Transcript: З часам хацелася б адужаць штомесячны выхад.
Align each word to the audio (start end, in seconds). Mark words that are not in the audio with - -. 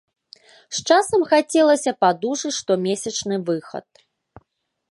З 0.77 0.85
часам 0.93 1.25
хацелася 1.33 1.91
б 1.99 2.09
адужаць 2.11 2.53
штомесячны 2.61 3.35
выхад. 3.51 3.87